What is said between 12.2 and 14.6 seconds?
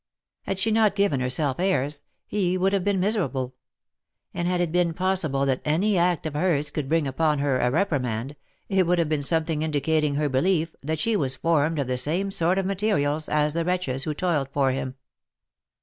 sort of materials as the wretches who toiled